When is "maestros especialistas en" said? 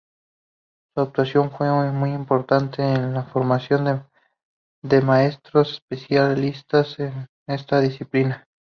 5.03-7.27